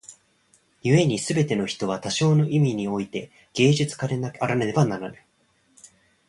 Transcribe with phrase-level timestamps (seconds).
[0.83, 5.17] 故に凡ての人は多少の意味に於て芸術家であらねばならぬ。